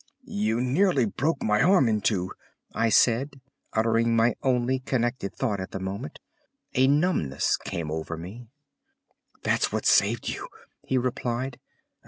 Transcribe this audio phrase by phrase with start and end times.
[0.25, 2.31] "You nearly broke my arm in two,"
[2.73, 3.39] I said,
[3.73, 6.17] uttering my only connected thought at the moment.
[6.73, 8.47] A numbness came over me.
[9.43, 10.47] "That's what saved you!"
[10.87, 11.59] he replied.